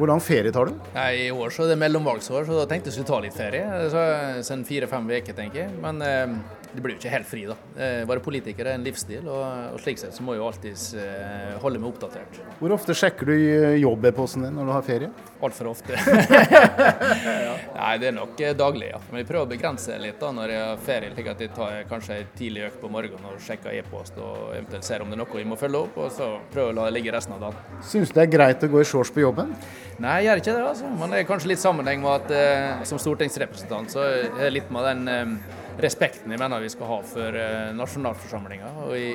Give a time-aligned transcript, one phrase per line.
[0.00, 0.76] Hvor lang ferie tar du?
[0.94, 3.66] Nei, I år så er det mellomvalgsår, så da tenkte jeg skulle ta litt ferie.
[3.92, 4.04] Så,
[4.48, 5.74] sånn fire-fem uker, tenker jeg.
[5.82, 6.32] Men eh,
[6.74, 7.58] det blir jo ikke helt fri, da.
[7.74, 10.86] Bare være politiker er en livsstil, og, og slik sett så må jeg jo alltids
[10.98, 12.38] eh, holde meg oppdatert.
[12.60, 15.10] Hvor ofte sjekker du eh, jobb-e-posten din når du har ferie?
[15.40, 15.96] Altfor ofte.
[17.80, 19.00] Nei, det er nok eh, daglig, ja.
[19.10, 21.76] Men jeg prøver å begrense litt da når jeg har ferie, slik at jeg tar
[21.90, 25.22] kanskje en tidlig økt på morgenen og sjekker e-post og eventuelt ser om det er
[25.22, 27.46] noe jeg må følge opp, og så prøver jeg å la det ligge resten av
[27.48, 27.80] dagen.
[27.86, 29.54] Syns du det er greit å gå i shorts på jobben?
[30.00, 30.90] Nei, jeg gjør ikke det, altså.
[31.00, 34.70] Men det er kanskje litt sammenheng med at eh, som stortingsrepresentant så er det litt
[34.72, 38.72] med den eh, respekten jeg mener vi skal ha for eh, nasjonalforsamlinga.
[38.86, 39.14] Og, i,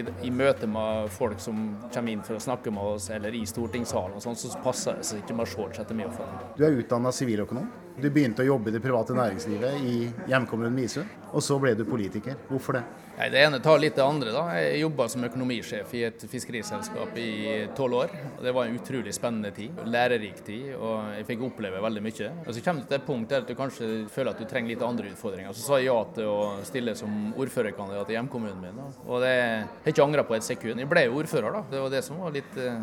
[0.00, 3.44] i, i, møte med folk som kommer inn for å snakke med oss, eller i
[3.48, 6.52] stortingssalen, og sånn, så passer det seg ikke med shorts etter min oppfatning.
[6.58, 7.70] Du er utdanna siviløkonom.
[7.98, 9.96] Du begynte å jobbe i det private næringslivet i
[10.30, 12.38] hjemkommunen Misund, og så ble du politiker.
[12.48, 12.84] Hvorfor det?
[13.22, 14.32] Nei, det ene tar litt det andre.
[14.34, 14.40] da.
[14.58, 18.16] Jeg jobba som økonomisjef i et fiskeriselskap i tolv år.
[18.42, 22.32] Det var en utrolig spennende tid, lærerik tid, og jeg fikk oppleve veldig mye.
[22.42, 24.82] Og Så kommer det til et punkt der du kanskje føler at du trenger litt
[24.82, 25.54] andre utfordringer.
[25.54, 28.82] Så sa jeg ja til å stille som ordførerkandidat i hjemkommunen min.
[28.82, 28.90] Da.
[29.06, 30.82] Og det har jeg ikke angra på et sekund.
[30.82, 31.62] Jeg ble jo ordfører, da.
[31.70, 32.80] Det var det som var litt eh,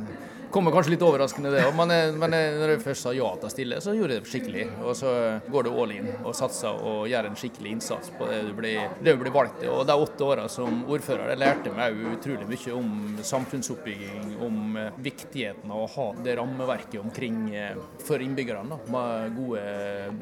[0.49, 3.27] Kommer kanskje litt overraskende, det òg, men, eh, men eh, når jeg først sa ja
[3.37, 4.63] til å stille, så gjorde jeg det skikkelig.
[4.81, 5.11] Og så
[5.45, 8.87] går du all in og satser og gjør en skikkelig innsats på det du blir,
[8.97, 9.69] det du blir valgt til.
[9.75, 14.99] Og de åtte åra som ordfører det lærte meg utrolig mye om samfunnsoppbygging, om eh,
[15.09, 17.41] viktigheten av å ha det rammeverket omkring
[18.05, 18.69] for innbyggerne.
[18.69, 19.61] Da, med gode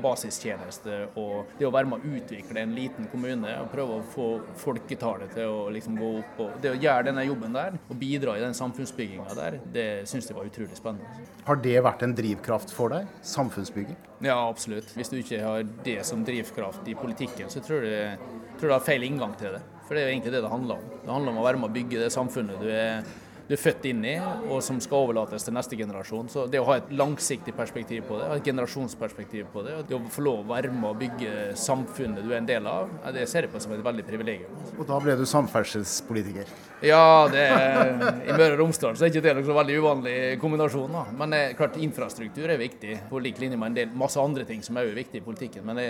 [0.02, 4.28] basistjenester og det å være med å utvikle en liten kommune og prøve å få
[4.62, 6.42] folketallet til å liksom gå opp.
[6.46, 10.30] og Det å gjøre denne jobben der og bidra i den samfunnsbygginga der, det syns
[10.30, 11.28] jeg var utrolig spennende.
[11.48, 13.10] Har det vært en drivkraft for deg?
[13.26, 13.98] Samfunnsbygging?
[14.26, 14.92] Ja, absolutt.
[14.98, 18.18] Hvis du ikke har det som drivkraft i politikken, så tror jeg,
[18.58, 19.64] tror jeg har feil inngang til det.
[19.88, 20.92] For det er jo egentlig det det handler om.
[21.06, 23.08] Det handler om å være med å bygge det samfunnet du er
[23.48, 24.18] du er født inn i,
[24.52, 26.28] og som skal overlates til neste generasjon.
[26.32, 29.96] Så det å ha et langsiktig perspektiv på det, et generasjonsperspektiv på det, og det
[29.96, 33.24] å få lov å være med å bygge samfunnet du er en del av, det
[33.32, 34.52] ser jeg på som et veldig privilegium.
[34.76, 36.52] Og da ble du samferdselspolitiker?
[36.84, 37.94] Ja, det er,
[38.28, 41.00] i Møre og Romsdal så er ikke det noen veldig uvanlig kombinasjon.
[41.00, 41.06] Da.
[41.16, 44.60] Men det, klart infrastruktur er viktig, på lik linje med en del masse andre ting
[44.66, 45.64] som er viktig i politikken.
[45.64, 45.88] men det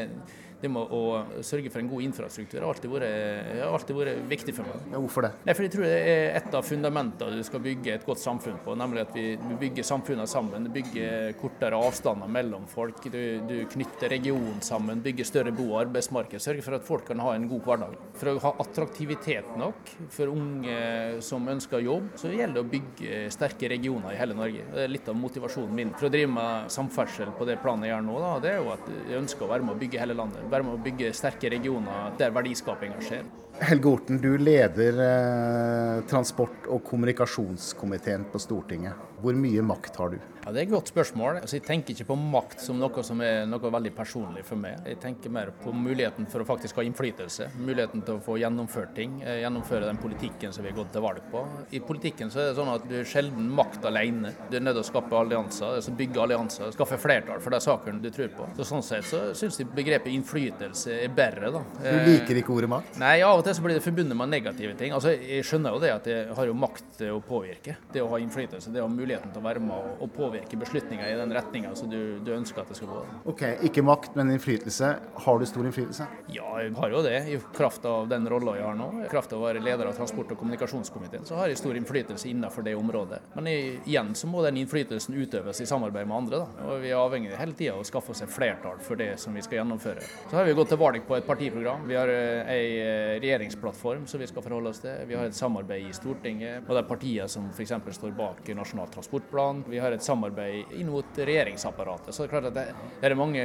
[0.61, 1.01] det med å
[1.45, 4.87] sørge for en god infrastruktur har alltid vært, har alltid vært viktig for meg.
[4.93, 5.31] Ja, hvorfor det?
[5.45, 8.57] Nei, for jeg tror det er et av fundamentene du skal bygge et godt samfunn
[8.65, 8.75] på.
[8.79, 9.25] Nemlig at vi
[9.61, 10.69] bygger samfunnene sammen.
[10.73, 13.03] Bygger kortere avstander mellom folk.
[13.13, 16.41] Du, du knytter regionen sammen, bygger større bo- og arbeidsmarked.
[16.43, 17.95] Sørger for at folk kan ha en god hverdag.
[18.17, 23.21] For å ha attraktivitet nok for unge som ønsker jobb, så gjelder det å bygge
[23.33, 24.65] sterke regioner i hele Norge.
[24.73, 27.95] Det er litt av motivasjonen min for å drive med samferdsel på det planet jeg
[27.95, 28.17] gjør nå.
[28.23, 28.33] Da.
[28.43, 30.77] Det er jo at jeg ønsker å være med å bygge hele landet være med
[30.77, 33.27] å bygge sterke regioner der verdiskapinga skjer.
[33.59, 38.93] Helge Orten, du leder eh, transport- og kommunikasjonskomiteen på Stortinget.
[39.17, 40.17] Hvor mye makt har du?
[40.45, 41.39] Ja, Det er et godt spørsmål.
[41.41, 44.77] Altså, jeg tenker ikke på makt som noe som er noe veldig personlig for meg.
[44.85, 47.47] Jeg tenker mer på muligheten for å faktisk ha innflytelse.
[47.57, 49.15] Muligheten til å få gjennomført ting.
[49.25, 51.41] Eh, gjennomføre den politikken som vi har gått til valg på.
[51.73, 54.35] I politikken så er det sånn at du er sjelden makt alene.
[54.51, 57.99] Du er nødt til å skape allianser, altså bygge allianser, skaffe flertall for de sakene
[58.05, 58.47] du tror på.
[58.61, 61.51] Så Sånn sett så syns jeg begrepet innflytelse er bedre.
[61.57, 61.65] da.
[61.81, 63.01] Du liker ikke ordet makt?
[63.01, 64.93] Nei, av og til så blir det forbundet med negative ting.
[64.95, 67.77] Altså, Jeg skjønner jo det at jeg har jo makt til å påvirke.
[67.93, 71.07] Det å ha innflytelse, det å ha muligheten til å være med og påvirke beslutninger
[71.07, 73.03] i den retninga som du, du, ønsker at det skal gå.
[73.31, 74.91] Ok, Ikke makt, men innflytelse.
[75.25, 76.07] Har du stor innflytelse?
[76.33, 77.17] Ja, jeg har jo det.
[77.31, 79.97] I kraft av den rolla jeg har nå, i kraft av å være leder av
[79.97, 83.21] transport- og kommunikasjonskomiteen, så har jeg stor innflytelse innenfor det området.
[83.37, 86.43] Men jeg, igjen så må den innflytelsen utøves i samarbeid med andre.
[86.43, 86.67] da.
[86.67, 89.35] Og Vi er avhengig hele tida av å skaffe oss et flertall for det som
[89.35, 90.03] vi skal gjennomføre.
[90.27, 91.87] Så har vi gått til valg på et partiprogram.
[91.87, 95.05] Vi har ei eh, eh, regjeringsplattform som vi skal forholde oss til.
[95.07, 97.73] Vi har et samarbeid i Stortinget og det er partier som f.eks.
[97.97, 99.63] står bak Nasjonal transportplan.
[99.69, 102.13] Vi har et samarbeid inn mot regjeringsapparatet.
[102.13, 102.65] Så det er klart at det,
[103.07, 103.43] er mange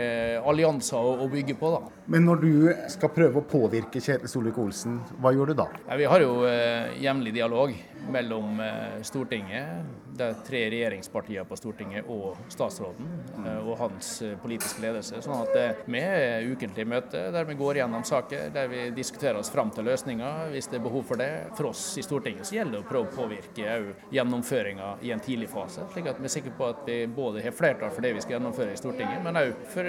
[0.49, 1.73] allianser å, å, bygge på.
[1.75, 1.81] da.
[2.13, 2.53] Men når du
[2.93, 5.69] skal prøve å påvirke Kjetil Solvik-Olsen, hva gjør du da?
[5.89, 7.75] Ja, vi har jo eh, jevnlig dialog
[8.13, 13.09] mellom eh, Stortinget, de tre regjeringspartiene på Stortinget og statsråden
[13.47, 15.23] eh, og hans eh, politiske ledelse.
[15.25, 19.41] Sånn at eh, vi er ukentlig møter der vi går gjennom saker, der vi diskuterer
[19.41, 21.31] oss fram til løsninger hvis det er behov for det.
[21.57, 23.77] For oss i Stortinget så gjelder det å prøve å påvirke
[24.13, 27.57] gjennomføringa i en tidlig fase, slik at vi er sikre på at vi både har
[27.57, 29.89] flertall for det vi skal gjennomføre i Stortinget, men òg for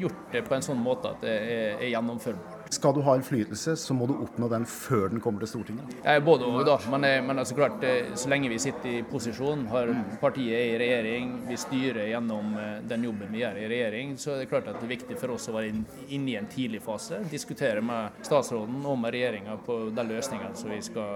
[0.00, 1.36] gjort det på en sånn måte at det
[1.80, 2.59] er gjennomførbart.
[2.70, 5.90] Skal du ha innflytelse, så må du oppnå den før den kommer til Stortinget?
[6.06, 6.76] Er både og, da.
[6.92, 9.90] Men, men altså klart, eh, så lenge vi sitter i posisjon, har
[10.22, 14.44] partiet i regjering, vi styrer gjennom eh, den jobben vi gjør i regjering, så er
[14.44, 17.18] det klart at det er viktig for oss å være inne i en tidlig fase.
[17.32, 21.10] Diskutere med statsråden og med regjeringa på de løsningene som vi skal,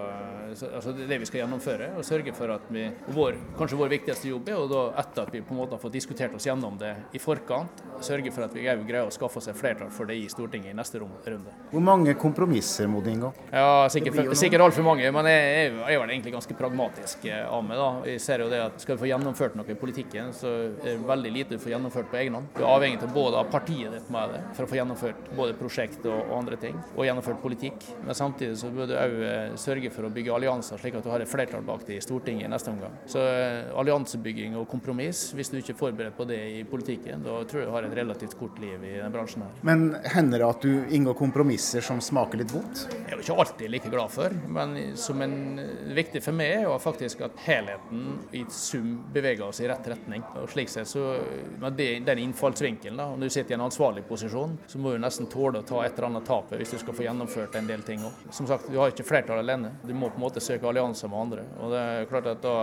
[0.72, 1.92] altså det vi skal gjennomføre.
[2.00, 5.38] Og sørge for at vi, vår, kanskje vår viktigste jobb er, og da etter at
[5.38, 8.58] vi på en måte har fått diskutert oss gjennom det i forkant, sørge for at
[8.58, 11.43] vi greier å skaffe oss et flertall for det i Stortinget i neste runde.
[11.74, 13.32] Hvor mange kompromisser må du inngå?
[13.50, 17.64] Ja, Sikkert, sikkert altfor mange, men jeg, jeg, er vel egentlig ganske pragmatisk eh, av
[17.66, 17.80] meg.
[17.80, 17.88] da.
[18.06, 20.94] Jeg ser jo det at Skal du få gjennomført noe i politikken, så er det
[21.08, 22.46] veldig lite du får gjennomført på egen hånd.
[22.54, 25.56] Du er avhengig av både av partiet ditt med det, for å få gjennomført både
[25.58, 27.88] prosjekt og, og andre ting, og gjennomført politikk.
[28.04, 31.10] Men samtidig så bør du òg eh, sørge for å bygge allianser, slik at du
[31.10, 32.94] har et flertall bak det i Stortinget i neste omgang.
[33.10, 37.42] Så eh, alliansebygging og kompromiss, hvis du ikke er forberedt på det i politikken, da
[37.50, 39.58] tror jeg du har et relativt kort liv i den bransjen her.
[39.66, 42.84] Men hender det at du inngår kompromisser som smaker litt vondt?
[42.94, 45.58] Jeg er jo ikke alltid like glad for, men som en,
[45.94, 50.22] viktig for meg er jo faktisk at helheten i sum beveger oss i rett retning.
[50.38, 51.16] Og slik sett så,
[51.58, 55.26] Med den innfallsvinkelen, da, når du sitter i en ansvarlig posisjon, så må du nesten
[55.26, 58.04] tåle å ta et eller annet tapet hvis du skal få gjennomført en del ting
[58.06, 58.22] òg.
[58.30, 59.72] Som sagt, du har ikke flertall alene.
[59.82, 61.48] Du må på en måte søke allianser med andre.
[61.58, 62.54] Og det er klart at da,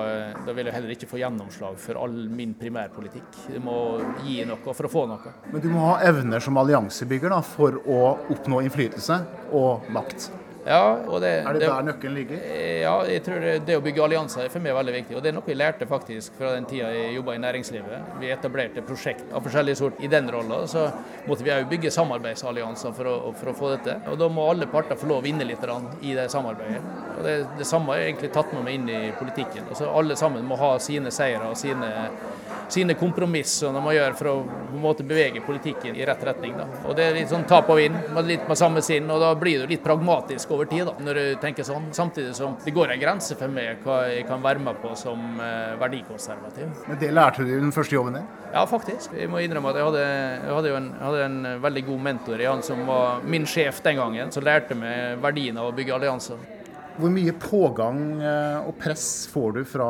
[0.47, 3.43] da vil jeg heller ikke få gjennomslag for all min primærpolitikk.
[3.51, 3.77] Du må
[4.23, 5.35] gi noe for å få noe.
[5.51, 8.01] Men du må ha evner som alliansebygger da, for å
[8.31, 9.23] oppnå innflytelse
[9.57, 10.31] og makt?
[10.65, 12.41] Ja, det, er det, det, der nøkkelen ligger?
[12.83, 15.15] Ja, jeg tror det å bygge allianser er for meg veldig viktig.
[15.17, 18.11] Og det er noe jeg lærte faktisk fra den tida jeg jobba i næringslivet.
[18.21, 19.97] Vi etablerte prosjekt av forskjellige sort.
[20.05, 20.85] I den rolla så
[21.25, 23.97] måtte vi òg bygge samarbeidsallianser for å, for å, få dette.
[24.11, 26.83] Og da må alle parter få lov å vinne litt i det samarbeidet.
[27.17, 29.65] Og det, det samme har jeg egentlig tatt med meg inn i politikken.
[29.69, 31.89] Altså, alle sammen må ha sine seire og sine
[32.73, 34.35] sine kompromisser når man gjør for å
[34.71, 36.53] på en måte bevege politikken i rett retning.
[36.57, 36.67] Da.
[36.87, 37.97] Og Det er litt sånn tap og vinn,
[38.27, 39.09] litt med samme sinn.
[39.11, 41.89] og Da blir du litt pragmatisk over tid da, når du tenker sånn.
[41.95, 45.39] Samtidig som det går en grense for meg hva jeg kan være med på som
[45.39, 46.71] eh, verdikonservativ.
[46.87, 48.31] Men Det lærte du i den første jobben din?
[48.53, 49.13] Ja, faktisk.
[49.17, 50.07] Jeg må innrømme at jeg hadde,
[50.47, 53.99] jeg hadde, en, hadde en veldig god mentor i han som var min sjef den
[53.99, 56.41] gangen, som lærte meg verdien av å bygge allianser.
[56.99, 59.87] Hvor mye pågang eh, og press får du fra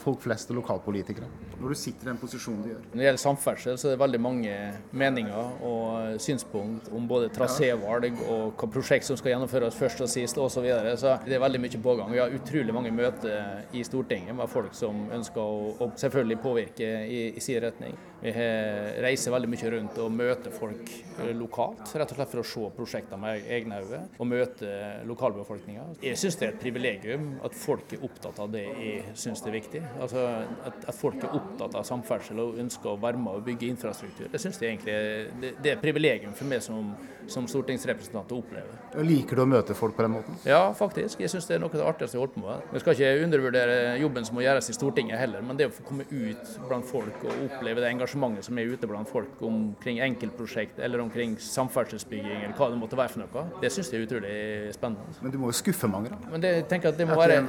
[0.00, 1.28] folk flest og lokalpolitikere?
[1.58, 2.82] Når du sitter i den posisjonen du gjør?
[2.92, 4.56] Når det gjelder samferdsel, så er det veldig mange
[5.02, 10.38] meninger og synspunkt om både trasévalg og hva prosjekt som skal gjennomføres først og sist
[10.38, 10.58] osv.
[10.58, 10.96] Så, videre.
[10.98, 12.10] så det er veldig mye pågang.
[12.10, 16.88] Vi har utrolig mange møter i Stortinget med folk som ønsker å, å selvfølgelig påvirke
[17.06, 17.94] i, i sin retning.
[18.18, 20.90] Vi reiser veldig mye rundt og møter folk
[21.38, 24.72] lokalt, rett og slett for å se prosjektene med egne øyne og møte
[25.06, 25.86] lokalbefolkninga.
[26.02, 29.54] Jeg syns det er et privilegium at folk er opptatt av det jeg syns er
[29.54, 29.84] viktig.
[30.00, 30.26] Altså
[30.66, 33.70] at, at folk er opptatt opptatt av samferdsel og ønsker å være med og bygge
[33.72, 34.28] infrastruktur.
[34.32, 34.96] Det synes jeg egentlig
[35.42, 36.92] det, det er privilegium for meg som,
[37.30, 38.78] som stortingsrepresentant å oppleve.
[39.08, 40.38] Liker du å møte folk på den måten?
[40.48, 41.20] Ja, faktisk.
[41.22, 42.68] Jeg syns det er noe av det artigste jeg har holdt på med.
[42.74, 45.86] Vi skal ikke undervurdere jobben som må gjøres i Stortinget heller, men det å få
[45.88, 50.80] komme ut blant folk og oppleve det engasjementet som er ute blant folk omkring enkeltprosjekt
[50.84, 54.34] eller omkring samferdselsbygging eller hva det måtte være for noe, det syns jeg er utrolig
[54.76, 55.18] spennende.
[55.24, 56.32] Men du må jo skuffe mange, da?
[56.32, 57.40] Men det, jeg tenker at det må være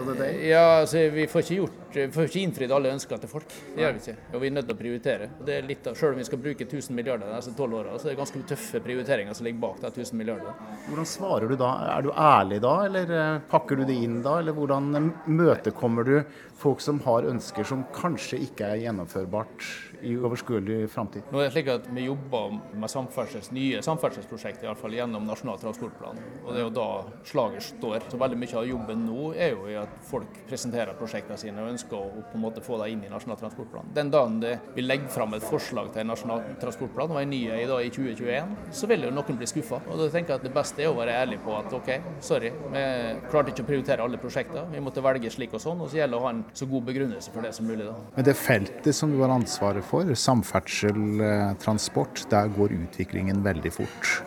[0.46, 3.58] Ja, altså, vi får ikke gjort, vi får ikke innfridd alle ønsker til folk.
[3.76, 4.34] Det gjør vi ikke.
[4.34, 5.30] Og vi er nødt til å prioritere.
[5.46, 7.98] Det er litt av, Selv om vi skal bruke 1000 milliarder de neste tolv åra,
[7.98, 10.54] så er det ganske tøffe prioriteringer som ligger bak de 1000 milliarder.
[10.88, 11.72] Hvordan svarer du da?
[11.98, 14.40] Er du ærlig da, eller eh, pakker du det inn da?
[14.40, 16.16] Eller hvordan møtekommer du
[16.60, 19.68] folk som har ønsker som kanskje ikke er gjennomførbart
[20.06, 21.28] i overskuelig framtid?
[21.32, 26.20] Nå er det slik at Vi jobber med samferdsels, nye samferdselsprosjekter iallfall gjennom Nasjonal transportplan.
[26.44, 26.90] og Det er jo da
[27.26, 28.10] slaget står.
[28.10, 31.72] Så Veldig mye av jobben nå er jo i at folk presenterer prosjektene sine og
[31.74, 33.79] ønsker å på en måte få det inn i Nasjonal transportplan.
[33.96, 37.42] Den dagen det legger legge fram et forslag til en Nasjonal transportplan, og en ny
[37.48, 39.82] i, i 2021, så vil jo noen bli skuffa.
[39.90, 41.92] Det beste er å være ærlig på at OK,
[42.24, 42.84] sorry, vi
[43.32, 44.68] klarte ikke å prioritere alle prosjekter.
[44.74, 46.88] Vi måtte velge slik og sånn, og så gjelder det å ha en så god
[46.90, 47.86] begrunnelse for det som mulig.
[47.88, 47.96] da.
[48.16, 53.74] Men det feltet som du har ansvaret for, samferdsel, eh, transport, der går utviklingen veldig
[53.80, 54.20] fort.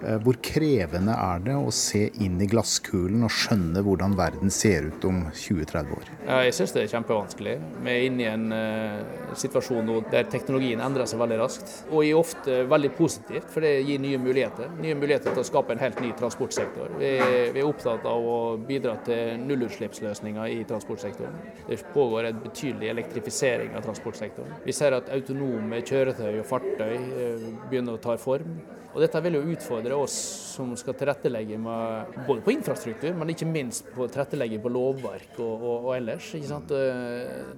[0.00, 4.88] Eh, hvor krevende er det å se inn i glasskulen og skjønne hvordan verden ser
[4.88, 6.08] ut om 20-30 år?
[6.24, 7.56] Ja, jeg syns det er kjempevanskelig.
[7.84, 11.74] Vi er inne i en uh, situasjon nå der teknologien endrer seg veldig raskt.
[11.90, 14.72] Og er ofte veldig positivt, for det gir nye muligheter.
[14.80, 16.96] Nye muligheter til å skape en helt ny transportsektor.
[17.00, 17.12] Vi,
[17.52, 21.36] vi er opptatt av å bidra til nullutslippsløsninger i transportsektoren.
[21.68, 24.62] Det pågår en betydelig elektrifisering av transportsektoren.
[24.64, 28.60] Vi ser at autonome kjøretøy og fartøy uh, begynner å ta form.
[28.90, 30.16] Og Dette vil jo utfordre oss
[30.56, 35.54] som skal tilrettelegge med, både på infrastruktur, men ikke minst på tilrettelegge på lovverk og,
[35.56, 36.30] og, og ellers.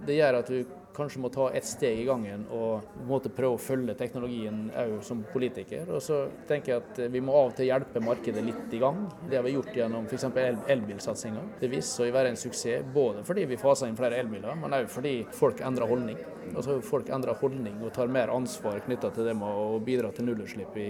[0.06, 3.62] Det gjør at du kanskje må ta ett steg i gangen og måte prøve å
[3.62, 5.88] følge teknologien òg som politiker.
[5.90, 9.04] Og så tenker jeg at vi må av og til hjelpe markedet litt i gang.
[9.28, 10.28] Det har vi gjort gjennom f.eks.
[10.42, 11.46] El elbilsatsinga.
[11.60, 14.76] Det viser seg å være en suksess både fordi vi faser inn flere elbiler, men
[14.76, 16.20] òg fordi folk endrer holdning.
[16.56, 20.26] Altså Folk endrer holdning og tar mer ansvar knytta til det med å bidra til
[20.26, 20.88] nullutslipp i,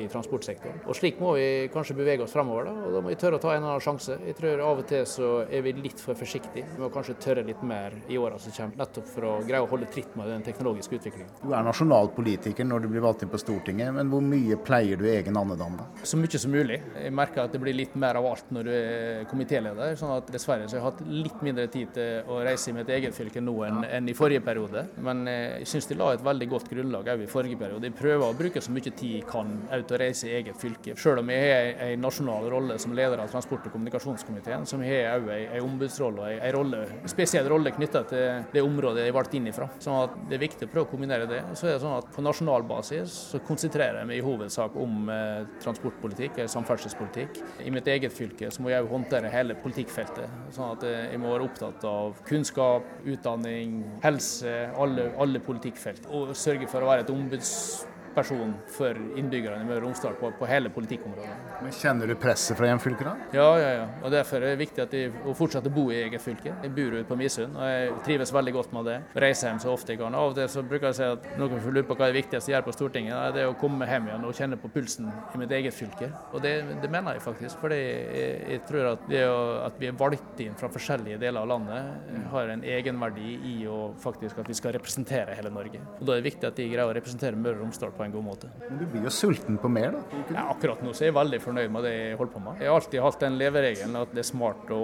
[0.00, 0.82] i, transportsektoren.
[0.88, 2.70] Og Slik må vi kanskje bevege oss fremover.
[2.70, 4.16] Da og da må vi tørre å ta en annen sjanse.
[4.24, 6.66] Jeg tror Av og til så er vi litt for forsiktige.
[6.74, 9.68] Vi må kanskje tørre litt mer i åra som kommer, nettopp for å greie å
[9.70, 11.32] holde tritt med den teknologiske utviklingen.
[11.42, 15.06] Du er nasjonalpolitiker når du blir valgt inn på Stortinget, men hvor mye pleier du
[15.10, 15.78] egen andedam?
[16.02, 16.80] Så mye som mulig.
[16.98, 19.96] Jeg merker at det blir litt mer av alt når du er komitéleder.
[19.98, 22.90] sånn at Dessverre så har jeg hatt litt mindre tid til å reise i mitt
[22.90, 24.86] eget fylke nå enn, enn i forrige periode.
[25.04, 27.88] Men eh, jeg syns de la et veldig godt grunnlag òg i forrige periode.
[27.90, 30.96] Jeg prøver å bruke så mye tid jeg kan ut og reise i eget fylke.
[31.00, 35.18] Selv om jeg har en nasjonal rolle som leder av transport- og kommunikasjonskomiteen, som har
[35.18, 39.74] òg en ombudsrolle og en rolle, spesiell rolle knytta til det området jeg er valgt
[39.74, 39.80] inn.
[39.82, 41.40] Sånn at Det er viktig å prøve å kombinere det.
[41.54, 45.08] Så er det sånn at På nasjonal basis så konsentrerer jeg meg i hovedsak om
[45.10, 47.42] eh, transportpolitikk, eller samferdselspolitikk.
[47.64, 50.28] I mitt eget fylke så må jeg håndtere hele politikkfeltet.
[50.50, 56.06] sånn at eh, Jeg må være opptatt av kunnskap, utdanning, helse, alle, alle politikkfelt.
[56.10, 60.30] Og sørge for å være et ombuds person for innbyggerne i Møre og Romsdal på,
[60.38, 61.36] på, hele politikkområdet.
[61.64, 63.04] Men Kjenner du presset fra hjemfylket?
[63.08, 63.14] da?
[63.36, 63.86] Ja, ja, ja.
[64.02, 66.54] Og derfor er det viktig at jeg å fortsette å bo i eget fylke.
[66.62, 68.98] Jeg bor ute på Misund og jeg trives veldig godt med det.
[69.24, 70.14] Reiser hjem så ofte jeg kan.
[70.14, 72.18] Av og til så bruker jeg å si at noen får lure på hva det
[72.20, 73.36] viktigste jeg gjør på Stortinget.
[73.36, 76.10] Det er å komme hjem igjen og kjenne på pulsen i mitt eget fylke.
[76.32, 77.60] Og det, det mener jeg faktisk.
[77.62, 81.50] For jeg, jeg, tror at det at vi er valgt inn fra forskjellige deler av
[81.50, 85.80] landet, har en egenverdi i å faktisk at vi skal representere hele Norge.
[85.98, 88.14] Og Da er det viktig at de greier å representere Møre og Romsdal på en
[88.14, 88.50] god måte.
[88.68, 90.22] Men du blir jo sulten på mer, da?
[90.34, 92.62] Ja, akkurat nå så er jeg veldig fornøyd med det jeg holder på med.
[92.62, 94.80] Jeg har alltid hatt den leveregelen at det er smart å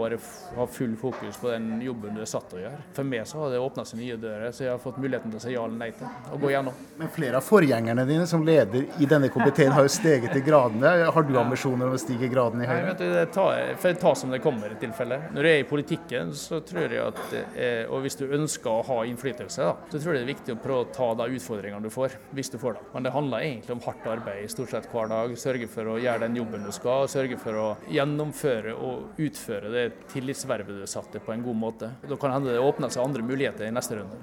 [0.56, 2.82] ha full fokus på den jobben du er satt til å gjøre.
[2.96, 5.40] For meg så har det åpna seg nye dører, så jeg har fått muligheten til
[5.40, 6.80] å si ja eller nei til å gå gjennom.
[7.00, 10.92] Men flere av forgjengerne dine som leder i denne komiteen har jo steget i gradene.
[11.14, 12.82] Har du ambisjoner om å stige gradene i Høyre?
[12.84, 15.20] Nei, vet du, tar, ta som det kommer i tilfelle.
[15.34, 18.84] Når jeg er i politikken, så tror jeg at eh, Og hvis du ønsker å
[18.86, 21.84] ha innflytelse, da, så tror jeg det er viktig å prøve å ta de utfordringene
[21.84, 22.88] du får, hvis du får dem.
[22.94, 25.34] Men det handler egentlig om hardt arbeid stort sett hver dag.
[25.38, 29.86] Sørge for å gjøre den jobben du skal, sørge for å gjennomføre og utføre det
[30.12, 31.92] tillitsvervet du satte satt på en god måte.
[32.06, 34.20] Da kan hende det åpner seg andre muligheter i neste runde.